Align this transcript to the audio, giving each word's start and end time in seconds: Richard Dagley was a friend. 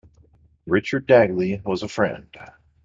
Richard 0.65 1.05
Dagley 1.05 1.61
was 1.63 1.83
a 1.83 1.87
friend. 1.87 2.35